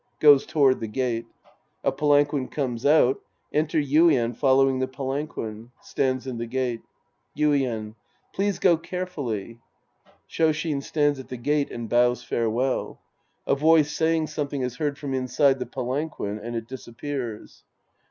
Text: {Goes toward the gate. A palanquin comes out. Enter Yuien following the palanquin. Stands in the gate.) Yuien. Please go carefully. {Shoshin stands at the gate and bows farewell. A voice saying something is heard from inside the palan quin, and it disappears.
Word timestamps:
{Goes 0.19 0.47
toward 0.47 0.79
the 0.79 0.87
gate. 0.87 1.27
A 1.83 1.91
palanquin 1.91 2.47
comes 2.47 2.87
out. 2.87 3.19
Enter 3.53 3.77
Yuien 3.79 4.35
following 4.35 4.79
the 4.79 4.87
palanquin. 4.87 5.69
Stands 5.83 6.25
in 6.25 6.39
the 6.39 6.47
gate.) 6.47 6.81
Yuien. 7.37 7.93
Please 8.33 8.57
go 8.57 8.77
carefully. 8.77 9.59
{Shoshin 10.27 10.81
stands 10.81 11.19
at 11.19 11.27
the 11.27 11.37
gate 11.37 11.69
and 11.69 11.87
bows 11.87 12.23
farewell. 12.23 12.99
A 13.45 13.53
voice 13.53 13.95
saying 13.95 14.25
something 14.25 14.63
is 14.63 14.77
heard 14.77 14.97
from 14.97 15.13
inside 15.13 15.59
the 15.59 15.67
palan 15.67 16.09
quin, 16.09 16.39
and 16.39 16.55
it 16.55 16.67
disappears. 16.67 17.63